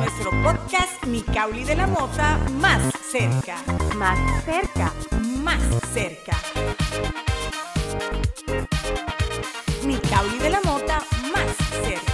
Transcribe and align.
nuestro 0.00 0.30
podcast 0.42 1.04
Nicauli 1.06 1.62
de 1.62 1.76
la 1.76 1.86
Mota 1.86 2.38
más 2.52 2.80
cerca. 3.10 3.58
Más 3.96 4.18
cerca. 4.44 4.94
Más 5.42 5.60
cerca. 5.92 6.38
Nicauli 9.84 10.38
de 10.38 10.50
la 10.50 10.60
Mota 10.62 11.02
más 11.34 11.54
cerca. 11.84 12.12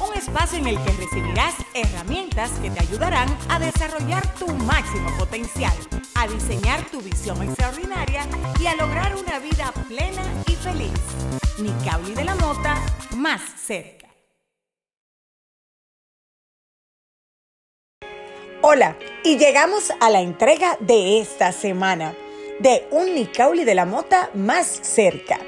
Un 0.00 0.16
espacio 0.16 0.58
en 0.58 0.68
el 0.68 0.82
que 0.82 0.92
recibirás 0.92 1.54
herramientas 1.74 2.50
que 2.62 2.70
te 2.70 2.80
ayudarán 2.80 3.28
a 3.50 3.58
desarrollar 3.58 4.22
tu 4.36 4.48
máximo 4.48 5.10
potencial, 5.18 5.76
a 6.14 6.26
diseñar 6.26 6.82
tu 6.90 7.02
visión 7.02 7.42
extraordinaria 7.42 8.26
y 8.58 8.66
a 8.66 8.74
lograr 8.76 9.14
una 9.14 9.38
vida 9.40 9.72
plena 9.88 10.22
y 10.46 10.54
feliz. 10.54 10.98
Nicauli 11.58 12.14
de 12.14 12.24
la 12.24 12.34
Mota 12.36 12.76
más 13.14 13.42
cerca. 13.42 14.07
Hola, 18.60 18.96
y 19.22 19.38
llegamos 19.38 19.92
a 20.00 20.10
la 20.10 20.20
entrega 20.20 20.76
de 20.80 21.20
esta 21.20 21.52
semana 21.52 22.16
de 22.58 22.88
un 22.90 23.14
Nicauli 23.14 23.62
de 23.62 23.76
la 23.76 23.84
Mota 23.84 24.30
más 24.34 24.66
cerca. 24.66 25.38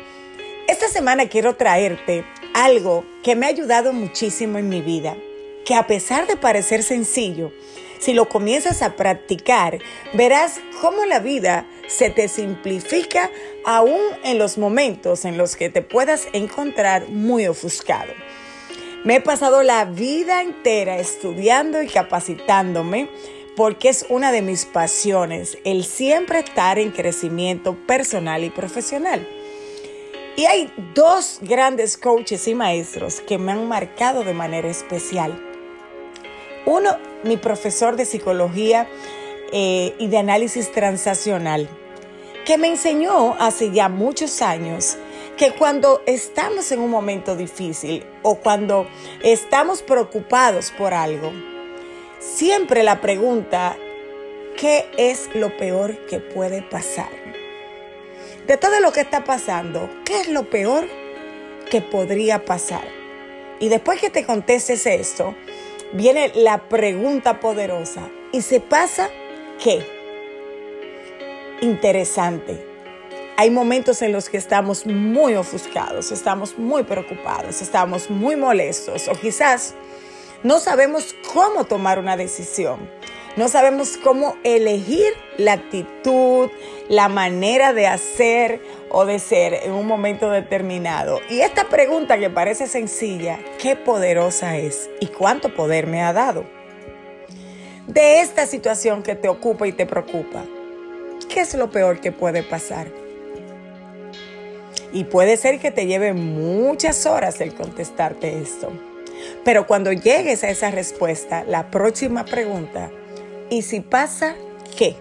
Esta 0.68 0.86
semana 0.86 1.28
quiero 1.28 1.56
traerte 1.56 2.24
algo 2.54 3.04
que 3.24 3.34
me 3.34 3.46
ha 3.46 3.48
ayudado 3.48 3.92
muchísimo 3.92 4.58
en 4.58 4.68
mi 4.68 4.80
vida, 4.80 5.16
que 5.64 5.74
a 5.74 5.88
pesar 5.88 6.28
de 6.28 6.36
parecer 6.36 6.84
sencillo, 6.84 7.50
si 7.98 8.12
lo 8.12 8.28
comienzas 8.28 8.80
a 8.80 8.94
practicar, 8.94 9.80
verás 10.14 10.60
cómo 10.80 11.04
la 11.04 11.18
vida 11.18 11.66
se 11.88 12.10
te 12.10 12.28
simplifica 12.28 13.28
aún 13.64 14.00
en 14.22 14.38
los 14.38 14.56
momentos 14.56 15.24
en 15.24 15.36
los 15.36 15.56
que 15.56 15.68
te 15.68 15.82
puedas 15.82 16.28
encontrar 16.32 17.08
muy 17.08 17.48
ofuscado. 17.48 18.12
Me 19.02 19.16
he 19.16 19.20
pasado 19.22 19.62
la 19.62 19.86
vida 19.86 20.42
entera 20.42 20.98
estudiando 20.98 21.80
y 21.80 21.86
capacitándome 21.86 23.08
porque 23.56 23.88
es 23.88 24.04
una 24.10 24.30
de 24.30 24.42
mis 24.42 24.66
pasiones, 24.66 25.56
el 25.64 25.84
siempre 25.84 26.40
estar 26.40 26.78
en 26.78 26.90
crecimiento 26.90 27.74
personal 27.86 28.44
y 28.44 28.50
profesional. 28.50 29.26
Y 30.36 30.44
hay 30.44 30.70
dos 30.94 31.38
grandes 31.40 31.96
coaches 31.96 32.46
y 32.46 32.54
maestros 32.54 33.22
que 33.22 33.38
me 33.38 33.52
han 33.52 33.66
marcado 33.68 34.22
de 34.22 34.34
manera 34.34 34.68
especial. 34.68 35.42
Uno, 36.66 36.98
mi 37.24 37.38
profesor 37.38 37.96
de 37.96 38.04
psicología 38.04 38.86
eh, 39.50 39.94
y 39.98 40.08
de 40.08 40.18
análisis 40.18 40.70
transaccional, 40.72 41.70
que 42.44 42.58
me 42.58 42.68
enseñó 42.68 43.34
hace 43.38 43.70
ya 43.70 43.88
muchos 43.88 44.42
años 44.42 44.98
que 45.40 45.52
cuando 45.52 46.02
estamos 46.04 46.70
en 46.70 46.80
un 46.80 46.90
momento 46.90 47.34
difícil 47.34 48.04
o 48.20 48.34
cuando 48.34 48.86
estamos 49.22 49.80
preocupados 49.80 50.70
por 50.70 50.92
algo, 50.92 51.32
siempre 52.18 52.82
la 52.82 53.00
pregunta, 53.00 53.74
¿qué 54.58 54.84
es 54.98 55.30
lo 55.34 55.56
peor 55.56 56.04
que 56.04 56.20
puede 56.20 56.60
pasar? 56.60 57.08
De 58.46 58.58
todo 58.58 58.80
lo 58.80 58.92
que 58.92 59.00
está 59.00 59.24
pasando, 59.24 59.88
¿qué 60.04 60.20
es 60.20 60.28
lo 60.28 60.50
peor 60.50 60.86
que 61.70 61.80
podría 61.80 62.44
pasar? 62.44 62.86
Y 63.60 63.70
después 63.70 63.98
que 63.98 64.10
te 64.10 64.26
contestes 64.26 64.84
esto, 64.84 65.34
viene 65.94 66.32
la 66.34 66.68
pregunta 66.68 67.40
poderosa. 67.40 68.10
¿Y 68.30 68.42
se 68.42 68.60
pasa 68.60 69.08
qué? 69.58 69.86
Interesante. 71.62 72.69
Hay 73.36 73.50
momentos 73.50 74.02
en 74.02 74.12
los 74.12 74.28
que 74.28 74.36
estamos 74.36 74.86
muy 74.86 75.34
ofuscados, 75.34 76.12
estamos 76.12 76.58
muy 76.58 76.82
preocupados, 76.82 77.62
estamos 77.62 78.10
muy 78.10 78.36
molestos 78.36 79.08
o 79.08 79.12
quizás 79.12 79.74
no 80.42 80.58
sabemos 80.58 81.14
cómo 81.32 81.64
tomar 81.64 81.98
una 81.98 82.16
decisión. 82.16 82.88
No 83.36 83.48
sabemos 83.48 83.96
cómo 83.96 84.36
elegir 84.42 85.12
la 85.38 85.52
actitud, 85.52 86.50
la 86.88 87.08
manera 87.08 87.72
de 87.72 87.86
hacer 87.86 88.60
o 88.90 89.04
de 89.04 89.20
ser 89.20 89.54
en 89.54 89.72
un 89.72 89.86
momento 89.86 90.30
determinado. 90.30 91.20
Y 91.30 91.40
esta 91.40 91.68
pregunta 91.68 92.18
que 92.18 92.28
parece 92.28 92.66
sencilla, 92.66 93.38
¿qué 93.58 93.76
poderosa 93.76 94.56
es 94.56 94.90
y 94.98 95.06
cuánto 95.06 95.54
poder 95.54 95.86
me 95.86 96.02
ha 96.02 96.12
dado? 96.12 96.44
De 97.86 98.20
esta 98.20 98.46
situación 98.46 99.02
que 99.02 99.14
te 99.14 99.28
ocupa 99.28 99.66
y 99.68 99.72
te 99.72 99.86
preocupa, 99.86 100.44
¿qué 101.28 101.40
es 101.40 101.54
lo 101.54 101.70
peor 101.70 102.00
que 102.00 102.10
puede 102.10 102.42
pasar? 102.42 102.99
Y 104.92 105.04
puede 105.04 105.36
ser 105.36 105.58
que 105.60 105.70
te 105.70 105.86
lleve 105.86 106.12
muchas 106.12 107.06
horas 107.06 107.40
el 107.40 107.54
contestarte 107.54 108.40
esto. 108.40 108.72
Pero 109.44 109.66
cuando 109.66 109.92
llegues 109.92 110.44
a 110.44 110.50
esa 110.50 110.70
respuesta, 110.70 111.44
la 111.44 111.70
próxima 111.70 112.24
pregunta, 112.24 112.90
¿y 113.50 113.62
si 113.62 113.80
pasa 113.80 114.34
qué? 114.76 114.96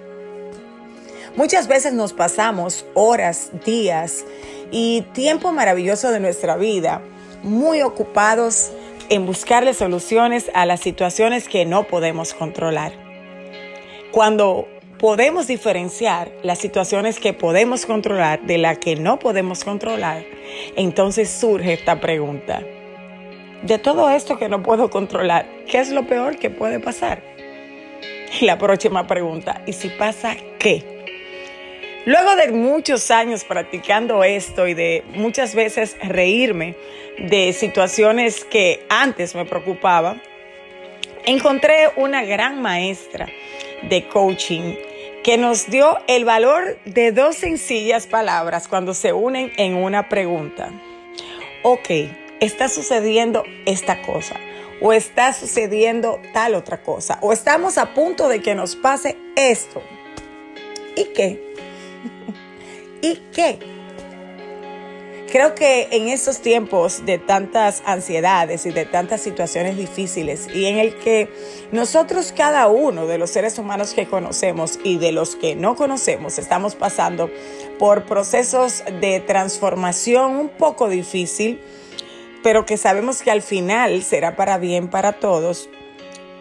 Muchas 1.36 1.68
veces 1.68 1.94
nos 1.94 2.14
pasamos 2.14 2.86
horas, 2.94 3.52
días 3.66 4.26
y 4.72 5.02
tiempo 5.14 5.52
maravilloso 5.52 6.12
de 6.12 6.20
nuestra 6.20 6.58
vida 6.58 7.02
muy 7.44 7.82
ocupados 7.82 8.72
en 9.10 9.26
buscarle 9.26 9.74
soluciones 9.74 10.52
a 10.54 10.66
las 10.66 10.82
situaciones 10.82 11.48
que 11.48 11.66
no 11.66 11.88
podemos 11.88 12.34
controlar. 12.34 12.94
Cuando 14.12 14.68
podemos 15.00 15.48
diferenciar 15.48 16.30
las 16.44 16.60
situaciones 16.60 17.20
que 17.20 17.34
podemos 17.34 17.86
controlar 17.86 18.42
de 18.42 18.58
las 18.58 18.78
que 18.78 18.98
no 18.98 19.18
podemos 19.18 19.64
controlar, 19.64 20.26
entonces 20.76 21.30
surge 21.30 21.74
esta 21.74 22.02
pregunta. 22.02 22.62
De 23.64 23.80
todo 23.80 24.09
esto 24.09 24.38
que 24.38 24.50
no 24.50 24.62
puedo 24.62 24.90
controlar, 24.90 25.48
¿qué 25.68 25.80
es 25.80 25.90
lo 25.90 26.06
peor 26.06 26.38
que 26.38 26.50
puede 26.50 26.80
pasar? 26.80 27.24
Y 28.40 28.46
la 28.46 28.58
próxima 28.58 29.08
pregunta, 29.08 29.64
¿y 29.66 29.74
si 29.74 29.90
pasa 29.90 30.36
qué? 30.59 30.84
Luego 32.06 32.36
de 32.36 32.52
muchos 32.52 33.09
años 33.09 33.46
practicando 33.46 34.24
esto 34.24 34.68
y 34.68 34.74
de 34.74 35.04
muchas 35.14 35.56
veces 35.56 35.96
reírme 36.02 36.76
de 37.18 37.54
situaciones 37.54 38.44
que 38.46 38.86
antes 38.90 39.34
me 39.34 39.46
preocupaban, 39.46 40.22
encontré 41.26 41.90
una 41.96 42.24
gran 42.24 42.62
maestra 42.62 43.28
de 43.84 44.08
coaching 44.08 44.76
que 45.29 45.38
nos 45.38 45.69
dio 45.69 46.00
el 46.07 46.25
valor 46.25 46.79
de 46.85 47.12
dos 47.12 47.35
sencillas 47.35 48.07
palabras 48.07 48.67
cuando 48.67 48.95
se 48.95 49.13
unen 49.13 49.51
en 49.57 49.75
una 49.75 50.09
pregunta. 50.09 50.72
Ok, 51.62 51.88
está 52.40 52.67
sucediendo 52.67 53.44
esta 53.67 54.01
cosa 54.01 54.38
o 54.81 54.91
está 54.91 55.31
sucediendo 55.34 56.19
tal 56.34 56.56
otra 56.56 56.81
cosa 56.81 57.19
o 57.22 57.31
estamos 57.31 57.78
a 57.78 57.94
punto 57.94 58.28
de 58.28 58.41
que 58.41 58.56
nos 58.56 58.75
pase 58.75 59.17
esto. 59.35 59.84
¿Y 60.95 61.03
qué? 61.13 61.53
¿Y 63.03 63.17
qué? 63.31 63.59
Creo 65.31 65.53
que 65.53 65.90
en 65.91 66.07
estos 66.07 66.41
tiempos 66.41 67.06
de 67.06 67.19
tantas 67.19 67.84
ansiedades 67.85 68.66
y 68.66 68.72
de 68.72 68.85
tantas 68.85 69.22
situaciones 69.22 69.78
difíciles 69.78 70.47
y 70.51 70.66
en 70.66 70.79
el 70.79 70.95
que 70.95 71.29
nosotros 71.72 72.34
cada 72.35 72.67
uno 72.67 73.06
de 73.06 73.19
los 73.19 73.29
seres 73.29 73.59
humanos 73.59 73.94
que 73.94 74.07
conocemos 74.07 74.79
y 74.84 74.97
de 74.97 75.12
los 75.12 75.35
que 75.35 75.56
no 75.56 75.75
conocemos 75.75 76.40
estamos 76.40 76.73
pasando 76.73 77.29
por 77.78 78.06
procesos 78.06 78.84
de 79.01 79.19
transformación 79.19 80.35
un 80.35 80.50
poco 80.50 80.90
difícil, 80.90 81.61
pero 82.41 82.66
que 82.66 82.78
sabemos 82.78 83.22
que 83.22 83.29
al 83.29 83.44
final 83.44 84.01
será 84.01 84.35
para 84.35 84.57
bien 84.57 84.88
para 84.88 85.13
todos, 85.13 85.69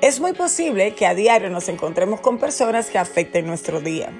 es 0.00 0.18
muy 0.18 0.32
posible 0.32 0.94
que 0.94 1.04
a 1.04 1.14
diario 1.14 1.50
nos 1.50 1.68
encontremos 1.68 2.22
con 2.22 2.38
personas 2.38 2.88
que 2.88 2.96
afecten 2.96 3.46
nuestro 3.46 3.80
día. 3.80 4.12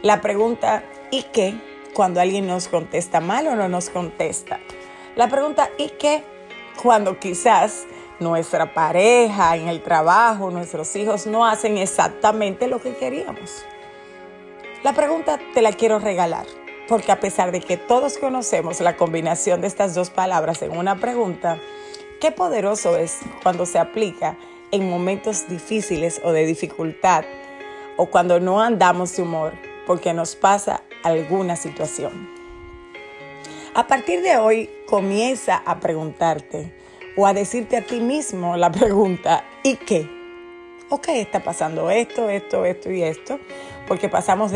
La 0.00 0.22
pregunta, 0.22 0.82
¿y 1.10 1.24
qué? 1.24 1.69
Cuando 1.94 2.20
alguien 2.20 2.46
nos 2.46 2.68
contesta 2.68 3.20
mal 3.20 3.46
o 3.48 3.56
no 3.56 3.68
nos 3.68 3.90
contesta. 3.90 4.60
La 5.16 5.28
pregunta, 5.28 5.70
¿y 5.76 5.90
qué? 5.90 6.22
Cuando 6.82 7.18
quizás 7.18 7.86
nuestra 8.20 8.72
pareja, 8.72 9.56
en 9.56 9.68
el 9.68 9.82
trabajo, 9.82 10.50
nuestros 10.50 10.94
hijos 10.96 11.26
no 11.26 11.46
hacen 11.46 11.78
exactamente 11.78 12.68
lo 12.68 12.80
que 12.80 12.94
queríamos. 12.94 13.64
La 14.82 14.92
pregunta 14.92 15.38
te 15.52 15.62
la 15.62 15.72
quiero 15.72 15.98
regalar, 15.98 16.46
porque 16.88 17.12
a 17.12 17.20
pesar 17.20 17.52
de 17.52 17.60
que 17.60 17.76
todos 17.76 18.18
conocemos 18.18 18.80
la 18.80 18.96
combinación 18.96 19.60
de 19.60 19.66
estas 19.66 19.94
dos 19.94 20.10
palabras 20.10 20.62
en 20.62 20.76
una 20.76 20.96
pregunta, 20.96 21.58
qué 22.20 22.30
poderoso 22.30 22.96
es 22.96 23.18
cuando 23.42 23.66
se 23.66 23.78
aplica 23.78 24.36
en 24.70 24.88
momentos 24.88 25.48
difíciles 25.48 26.20
o 26.22 26.32
de 26.32 26.46
dificultad 26.46 27.24
o 27.96 28.06
cuando 28.06 28.40
no 28.40 28.60
andamos 28.60 29.16
de 29.16 29.22
humor 29.22 29.52
porque 29.86 30.14
nos 30.14 30.36
pasa 30.36 30.82
alguna 31.02 31.56
situación. 31.56 32.28
A 33.74 33.86
partir 33.86 34.22
de 34.22 34.36
hoy 34.36 34.68
comienza 34.86 35.62
a 35.64 35.78
preguntarte 35.78 36.72
o 37.16 37.26
a 37.26 37.32
decirte 37.32 37.76
a 37.76 37.82
ti 37.82 38.00
mismo 38.00 38.56
la 38.56 38.70
pregunta, 38.72 39.44
¿y 39.62 39.76
qué? 39.76 40.08
Ok, 40.88 41.08
está 41.08 41.40
pasando 41.40 41.88
esto, 41.90 42.28
esto, 42.28 42.64
esto 42.64 42.90
y 42.90 43.02
esto, 43.02 43.38
porque 43.86 44.08
pasamos, 44.08 44.52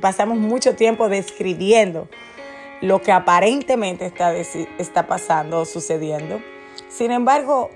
pasamos 0.00 0.38
mucho 0.38 0.76
tiempo 0.76 1.10
describiendo 1.10 2.08
lo 2.80 3.02
que 3.02 3.12
aparentemente 3.12 4.06
está, 4.06 4.34
está 4.34 5.06
pasando 5.06 5.60
o 5.60 5.64
sucediendo. 5.64 6.40
Sin 6.88 7.10
embargo, 7.10 7.70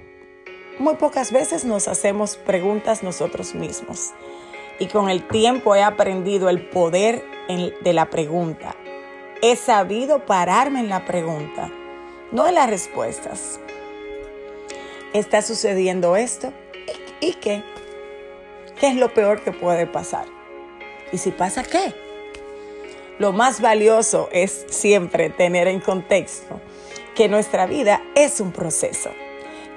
muy 0.78 0.94
pocas 0.94 1.32
veces 1.32 1.64
nos 1.64 1.88
hacemos 1.88 2.36
preguntas 2.36 3.02
nosotros 3.02 3.54
mismos. 3.54 4.12
Y 4.78 4.86
con 4.86 5.10
el 5.10 5.26
tiempo 5.26 5.74
he 5.74 5.82
aprendido 5.82 6.48
el 6.48 6.68
poder 6.68 7.24
de 7.48 7.92
la 7.92 8.10
pregunta. 8.10 8.76
He 9.42 9.56
sabido 9.56 10.26
pararme 10.26 10.80
en 10.80 10.88
la 10.88 11.04
pregunta, 11.04 11.70
no 12.32 12.46
en 12.46 12.54
las 12.54 12.68
respuestas. 12.68 13.58
¿Está 15.12 15.42
sucediendo 15.42 16.16
esto? 16.16 16.52
¿Y 17.20 17.34
qué? 17.34 17.64
¿Qué 18.78 18.88
es 18.88 18.96
lo 18.96 19.12
peor 19.14 19.42
que 19.42 19.52
puede 19.52 19.86
pasar? 19.86 20.26
¿Y 21.12 21.18
si 21.18 21.30
pasa 21.30 21.62
qué? 21.62 21.94
Lo 23.18 23.32
más 23.32 23.60
valioso 23.60 24.28
es 24.30 24.66
siempre 24.68 25.30
tener 25.30 25.66
en 25.66 25.80
contexto 25.80 26.60
que 27.16 27.28
nuestra 27.28 27.66
vida 27.66 28.02
es 28.14 28.38
un 28.38 28.52
proceso 28.52 29.10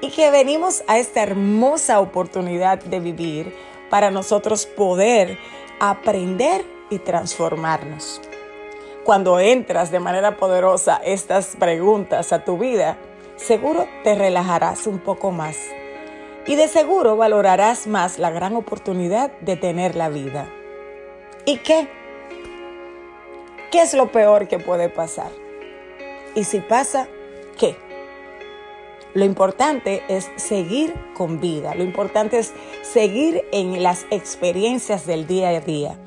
y 0.01 0.09
que 0.09 0.30
venimos 0.30 0.83
a 0.88 1.00
esta 1.00 1.24
hermosa 1.24 2.00
oportunidad 2.00 2.83
de 2.83 3.00
vivir 3.00 3.56
para 3.92 4.10
nosotros 4.10 4.66
poder 4.66 5.38
aprender 5.80 6.66
y 6.90 6.98
transformarnos. 6.98 8.20
Cuando 9.04 9.40
entras 9.40 9.92
de 9.92 10.00
manera 10.00 10.38
poderosa 10.38 11.00
estas 11.04 11.56
preguntas 11.58 12.34
a 12.34 12.44
tu 12.44 12.58
vida, 12.58 12.98
seguro 13.36 13.88
te 14.04 14.16
relajarás 14.16 14.88
un 14.88 14.98
poco 14.98 15.30
más 15.30 15.58
y 16.48 16.56
de 16.56 16.68
seguro 16.68 17.18
valorarás 17.18 17.86
más 17.86 18.18
la 18.18 18.32
gran 18.32 18.56
oportunidad 18.56 19.32
de 19.42 19.58
tener 19.58 19.96
la 19.96 20.10
vida. 20.10 20.48
¿Y 21.46 21.58
qué? 21.58 21.88
¿Qué 23.72 23.82
es 23.82 23.94
lo 23.94 24.12
peor 24.12 24.48
que 24.48 24.60
puede 24.60 24.90
pasar? 24.90 25.32
Y 26.36 26.44
si 26.46 26.60
pasa. 26.60 27.08
Lo 29.13 29.25
importante 29.25 30.04
es 30.08 30.30
seguir 30.38 30.94
con 31.16 31.42
vida, 31.42 31.75
lo 31.75 31.84
importante 31.84 32.40
es 32.40 32.54
seguir 32.81 33.44
en 33.52 33.84
las 33.84 34.06
experiencias 34.10 35.06
del 35.06 35.28
día 35.28 35.50
a 35.50 35.60
día. 35.60 35.98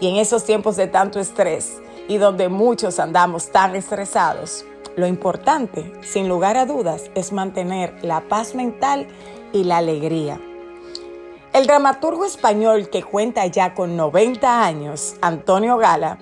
Y 0.00 0.08
en 0.08 0.16
esos 0.16 0.44
tiempos 0.44 0.76
de 0.76 0.86
tanto 0.86 1.20
estrés 1.20 1.76
y 2.08 2.16
donde 2.16 2.48
muchos 2.48 3.00
andamos 3.00 3.50
tan 3.50 3.76
estresados, 3.76 4.64
lo 4.96 5.06
importante, 5.06 5.92
sin 6.00 6.26
lugar 6.26 6.56
a 6.56 6.64
dudas, 6.64 7.10
es 7.14 7.32
mantener 7.32 8.02
la 8.02 8.22
paz 8.22 8.54
mental 8.54 9.06
y 9.52 9.64
la 9.64 9.76
alegría. 9.76 10.40
El 11.52 11.66
dramaturgo 11.66 12.24
español 12.24 12.88
que 12.88 13.02
cuenta 13.02 13.46
ya 13.46 13.74
con 13.74 13.96
90 13.96 14.64
años, 14.64 15.16
Antonio 15.20 15.76
Gala, 15.76 16.18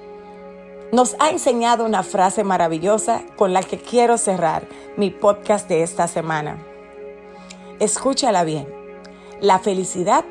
nos 0.92 1.16
ha 1.18 1.30
enseñado 1.30 1.84
una 1.84 2.02
frase 2.02 2.44
maravillosa 2.44 3.22
con 3.36 3.52
la 3.52 3.62
que 3.62 3.78
quiero 3.78 4.18
cerrar 4.18 4.66
mi 4.96 5.10
podcast 5.10 5.68
de 5.68 5.82
esta 5.82 6.08
semana. 6.08 6.58
Escúchala 7.80 8.44
bien. 8.44 8.66
La 9.40 9.58
felicidad 9.58 10.24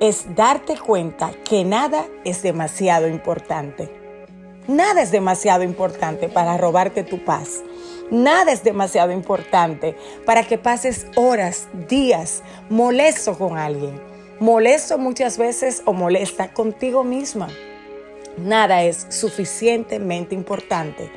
es 0.00 0.34
darte 0.34 0.78
cuenta 0.78 1.32
que 1.44 1.64
nada 1.64 2.06
es 2.24 2.42
demasiado 2.42 3.08
importante. 3.08 3.90
Nada 4.68 5.02
es 5.02 5.10
demasiado 5.10 5.62
importante 5.62 6.28
para 6.28 6.56
robarte 6.56 7.02
tu 7.02 7.24
paz. 7.24 7.62
Nada 8.10 8.52
es 8.52 8.62
demasiado 8.62 9.12
importante 9.12 9.96
para 10.26 10.44
que 10.44 10.58
pases 10.58 11.06
horas, 11.16 11.68
días 11.88 12.42
molesto 12.68 13.36
con 13.36 13.58
alguien. 13.58 14.00
Molesto 14.40 14.98
muchas 14.98 15.38
veces 15.38 15.82
o 15.86 15.92
molesta 15.92 16.52
contigo 16.52 17.02
misma. 17.02 17.48
Nada 18.36 18.82
es 18.82 19.06
suficientemente 19.10 20.34
importante 20.34 21.10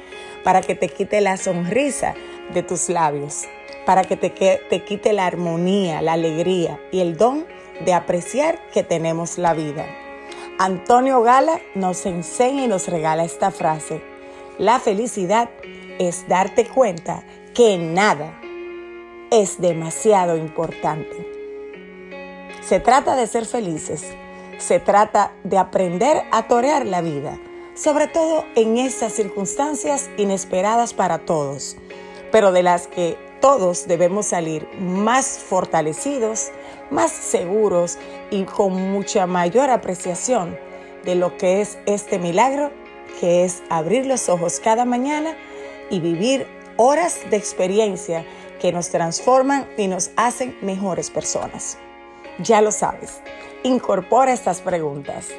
para 0.43 0.61
que 0.61 0.75
te 0.75 0.87
quite 0.87 1.19
la 1.21 1.37
sonrisa 1.37 2.13
de 2.53 2.63
tus 2.63 2.89
labios, 2.89 3.45
para 3.85 4.03
que 4.03 4.15
te, 4.17 4.29
te 4.29 4.83
quite 4.83 5.13
la 5.13 5.25
armonía, 5.25 6.01
la 6.01 6.13
alegría 6.13 6.79
y 6.91 6.99
el 6.99 7.17
don 7.17 7.45
de 7.83 7.93
apreciar 7.93 8.59
que 8.71 8.83
tenemos 8.83 9.37
la 9.37 9.53
vida. 9.53 9.85
Antonio 10.59 11.21
Gala 11.21 11.59
nos 11.75 12.05
enseña 12.05 12.63
y 12.63 12.67
nos 12.67 12.87
regala 12.87 13.23
esta 13.23 13.51
frase. 13.51 14.01
La 14.57 14.79
felicidad 14.79 15.49
es 15.99 16.27
darte 16.27 16.65
cuenta 16.65 17.23
que 17.53 17.77
nada 17.77 18.39
es 19.31 19.59
demasiado 19.59 20.37
importante. 20.37 21.27
Se 22.61 22.79
trata 22.79 23.15
de 23.15 23.27
ser 23.27 23.45
felices, 23.45 24.15
se 24.57 24.79
trata 24.79 25.33
de 25.43 25.57
aprender 25.57 26.23
a 26.31 26.47
torear 26.47 26.85
la 26.85 27.01
vida, 27.01 27.39
sobre 27.75 28.07
todo 28.07 28.45
en 28.55 28.77
estas 28.77 29.13
circunstancias 29.13 30.09
inesperadas 30.17 30.93
para 30.93 31.19
todos, 31.19 31.77
pero 32.31 32.51
de 32.51 32.63
las 32.63 32.87
que 32.87 33.17
todos 33.39 33.87
debemos 33.87 34.27
salir 34.27 34.67
más 34.79 35.39
fortalecidos, 35.39 36.51
más 36.89 37.11
seguros 37.11 37.97
y 38.31 38.43
con 38.43 38.73
mucha 38.91 39.27
mayor 39.27 39.69
apreciación 39.69 40.57
de 41.05 41.15
lo 41.15 41.37
que 41.37 41.61
es 41.61 41.77
este 41.85 42.19
milagro, 42.19 42.71
que 43.19 43.45
es 43.45 43.61
abrir 43.69 44.05
los 44.05 44.27
ojos 44.29 44.59
cada 44.59 44.85
mañana 44.85 45.35
y 45.89 45.99
vivir 45.99 46.47
horas 46.77 47.19
de 47.29 47.37
experiencia 47.37 48.25
que 48.59 48.71
nos 48.71 48.89
transforman 48.89 49.67
y 49.77 49.87
nos 49.87 50.11
hacen 50.15 50.57
mejores 50.61 51.09
personas. 51.09 51.77
Ya 52.39 52.61
lo 52.61 52.71
sabes, 52.71 53.21
incorpora 53.63 54.33
estas 54.33 54.61
preguntas. 54.61 55.29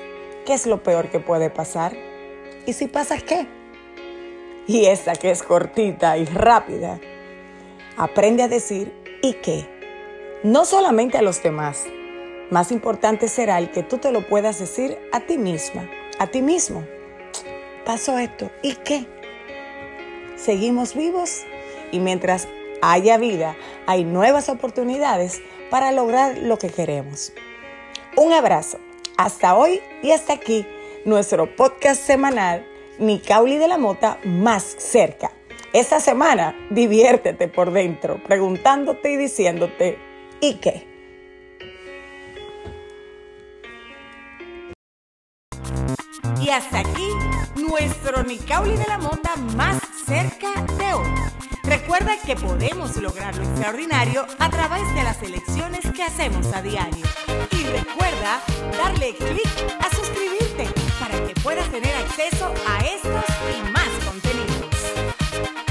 ¿Qué 0.46 0.54
es 0.54 0.66
lo 0.66 0.82
peor 0.82 1.10
que 1.10 1.20
puede 1.20 1.50
pasar? 1.50 1.96
¿Y 2.66 2.72
si 2.72 2.86
pasa 2.88 3.18
qué? 3.18 3.46
Y 4.66 4.86
esta 4.86 5.14
que 5.14 5.30
es 5.30 5.42
cortita 5.42 6.18
y 6.18 6.24
rápida, 6.24 6.98
aprende 7.96 8.42
a 8.42 8.48
decir 8.48 8.92
¿y 9.22 9.34
qué? 9.34 9.66
No 10.42 10.64
solamente 10.64 11.18
a 11.18 11.22
los 11.22 11.42
demás. 11.42 11.84
Más 12.50 12.72
importante 12.72 13.28
será 13.28 13.58
el 13.58 13.70
que 13.70 13.82
tú 13.82 13.98
te 13.98 14.12
lo 14.12 14.26
puedas 14.26 14.58
decir 14.58 14.98
a 15.12 15.20
ti 15.20 15.38
misma, 15.38 15.88
a 16.18 16.26
ti 16.26 16.42
mismo. 16.42 16.84
Pasó 17.84 18.18
esto, 18.18 18.50
¿y 18.62 18.74
qué? 18.76 19.06
seguimos 20.38 20.94
vivos 20.94 21.42
y 21.90 22.00
mientras 22.00 22.48
haya 22.82 23.18
vida, 23.18 23.56
hay 23.86 24.04
nuevas 24.04 24.48
oportunidades 24.48 25.40
para 25.70 25.92
lograr 25.92 26.38
lo 26.38 26.58
que 26.58 26.68
queremos. 26.68 27.32
Un 28.16 28.32
abrazo. 28.32 28.78
Hasta 29.16 29.56
hoy 29.56 29.80
y 30.02 30.12
hasta 30.12 30.34
aquí 30.34 30.66
nuestro 31.04 31.54
podcast 31.56 32.02
semanal 32.02 32.64
Nicauli 32.98 33.58
de 33.58 33.68
la 33.68 33.78
Mota 33.78 34.18
más 34.24 34.64
cerca. 34.64 35.32
Esta 35.72 36.00
semana 36.00 36.56
diviértete 36.70 37.48
por 37.48 37.72
dentro, 37.72 38.22
preguntándote 38.24 39.12
y 39.12 39.16
diciéndote 39.16 39.98
¿y 40.40 40.54
qué? 40.54 40.86
Y 46.40 46.50
hasta 46.50 46.78
aquí 46.78 47.08
nuestro 47.56 48.22
Nicauli 48.22 48.76
de 48.76 48.86
la 48.86 48.98
Mota 48.98 49.36
más 49.56 49.78
cerca 50.06 50.62
de 50.78 50.94
hoy. 50.94 51.47
Recuerda 51.68 52.16
que 52.24 52.34
podemos 52.34 52.96
lograr 52.96 53.36
lo 53.36 53.42
extraordinario 53.42 54.26
a 54.38 54.48
través 54.48 54.82
de 54.94 55.02
las 55.02 55.22
elecciones 55.22 55.80
que 55.94 56.02
hacemos 56.02 56.46
a 56.54 56.62
diario. 56.62 57.04
Y 57.50 57.64
recuerda 57.64 58.40
darle 58.76 59.14
clic 59.14 59.48
a 59.80 59.94
suscribirte 59.94 60.66
para 60.98 61.26
que 61.26 61.34
puedas 61.40 61.68
tener 61.70 61.94
acceso 61.94 62.52
a 62.66 62.78
estos 62.86 63.24
y 63.54 63.70
más 63.70 63.88
contenidos. 64.06 64.68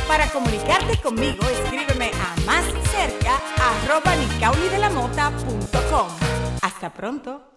Para 0.08 0.30
comunicarte 0.30 0.98
conmigo, 0.98 1.44
escríbeme 1.50 2.12
a 2.12 2.46
más 2.46 2.64
cerca 2.92 3.28
Hasta 6.62 6.94
pronto. 6.94 7.57